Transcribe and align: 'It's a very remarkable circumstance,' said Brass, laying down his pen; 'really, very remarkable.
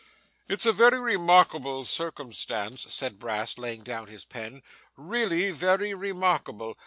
'It's 0.47 0.65
a 0.65 0.73
very 0.73 0.99
remarkable 0.99 1.85
circumstance,' 1.85 2.91
said 2.91 3.19
Brass, 3.19 3.59
laying 3.59 3.83
down 3.83 4.07
his 4.07 4.25
pen; 4.25 4.63
'really, 4.97 5.51
very 5.51 5.93
remarkable. 5.93 6.75